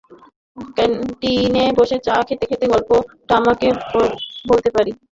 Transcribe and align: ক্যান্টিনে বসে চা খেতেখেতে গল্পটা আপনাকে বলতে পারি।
ক্যান্টিনে 0.75 1.65
বসে 1.77 1.97
চা 2.05 2.15
খেতেখেতে 2.27 2.65
গল্পটা 2.67 3.33
আপনাকে 3.39 3.67
বলতে 4.49 4.69
পারি। 4.75 4.91